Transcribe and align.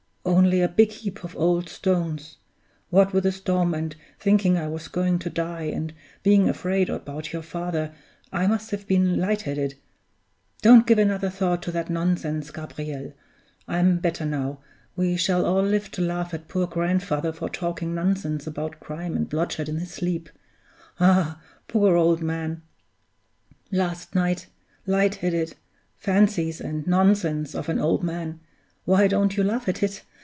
Only 0.23 0.61
a 0.61 0.67
big 0.69 0.91
heap 0.91 1.23
of 1.23 1.35
old 1.35 1.67
stones! 1.67 2.37
What 2.89 3.11
with 3.11 3.23
the 3.23 3.31
storm, 3.31 3.73
and 3.73 3.95
thinking 4.19 4.57
I 4.57 4.67
was 4.67 4.87
going 4.87 5.19
to 5.19 5.29
die, 5.29 5.63
and 5.63 5.93
being 6.23 6.47
afraid 6.47 6.89
about 6.89 7.33
your 7.33 7.41
father, 7.41 7.93
I 8.31 8.47
must 8.47 8.71
have 8.71 8.87
been 8.87 9.19
light 9.19 9.41
headed. 9.41 9.75
Don't 10.61 10.85
give 10.87 10.99
another 10.99 11.29
thought 11.29 11.61
to 11.63 11.71
that 11.71 11.89
nonsense, 11.89 12.49
Gabriel! 12.51 13.13
I'm 13.67 13.97
better 13.97 14.25
now. 14.25 14.59
We 14.95 15.15
shall 15.17 15.45
all 15.45 15.63
live 15.63 15.91
to 15.91 16.01
laugh 16.01 16.33
at 16.33 16.47
poor 16.47 16.67
grandfather 16.67 17.33
for 17.33 17.49
talking 17.49 17.93
nonsense 17.95 18.45
about 18.47 18.79
crime 18.79 19.15
and 19.17 19.27
bloodshed 19.27 19.69
in 19.69 19.77
his 19.77 19.91
sleep. 19.91 20.29
Ah, 20.99 21.41
poor 21.67 21.95
old 21.95 22.21
man 22.21 22.61
last 23.71 24.15
night 24.15 24.47
light 24.85 25.15
headed 25.15 25.55
fancies 25.97 26.61
and 26.61 26.85
nonsense 26.87 27.53
of 27.55 27.69
an 27.69 27.79
old 27.79 28.03
man 28.03 28.39
why 28.85 29.07
don't 29.07 29.37
you 29.37 29.43
laugh 29.43 29.67
at 29.67 29.83
it? 29.83 30.03